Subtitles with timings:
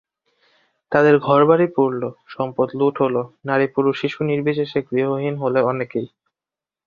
[0.91, 2.01] তাদের ঘরবাড়ি পুড়ল,
[2.27, 6.07] সম্পদ লুট হলো, নারী-পুরুষ-শিশু নির্বিশেষে গৃহহীন হলেন অনেকেই।